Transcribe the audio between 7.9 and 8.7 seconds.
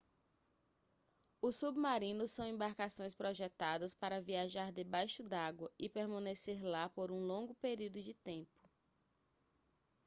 de tempo